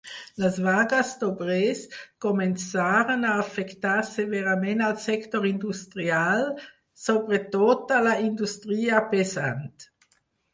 Les 0.43 0.55
vagues 0.67 1.09
d'obrers 1.23 1.81
començaren 2.25 3.27
a 3.31 3.33
afectar 3.41 3.99
severament 4.13 4.81
al 4.87 4.95
sector 5.03 5.45
industrial, 5.51 6.47
sobre 7.03 7.43
tota 7.59 8.01
la 8.09 8.17
indústria 8.31 9.05
pesant. 9.15 9.63